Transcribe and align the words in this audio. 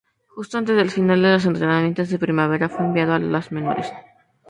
Justo 0.33 0.57
antes 0.57 0.75
del 0.75 0.89
final 0.89 1.21
de 1.21 1.33
los 1.33 1.45
entrenamientos 1.45 2.09
de 2.09 2.17
primavera, 2.17 2.69
fue 2.69 2.83
enviado 2.87 3.13
a 3.13 3.19
las 3.19 3.51
menores. 3.51 3.93